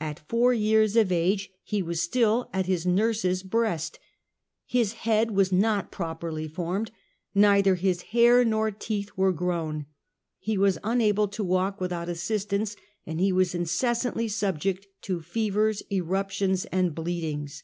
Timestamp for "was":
1.80-2.02, 5.30-5.52, 10.58-10.76, 13.30-13.54